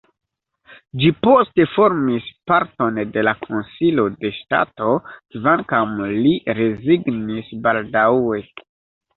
[1.01, 4.89] Ĝi poste formis parton de la Konsilo de ŝtato,
[5.37, 8.43] kvankam li rezignis baldaŭe.